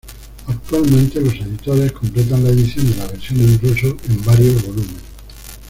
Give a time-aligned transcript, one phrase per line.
[0.47, 4.97] Actualmente los editores completan la edición de la versión en ruso, en varios volúmenes.